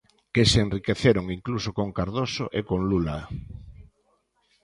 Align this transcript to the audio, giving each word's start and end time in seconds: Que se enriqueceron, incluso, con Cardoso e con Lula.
Que 0.33 0.43
se 0.51 0.59
enriqueceron, 0.65 1.25
incluso, 1.37 1.69
con 1.77 1.87
Cardoso 1.97 2.45
e 2.57 2.61
con 2.69 2.79
Lula. 2.89 3.17